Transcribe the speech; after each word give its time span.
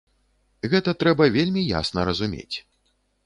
Гэта 0.71 0.93
трэба 1.03 1.27
вельмі 1.35 1.61
ясна 1.81 2.07
разумець. 2.11 2.57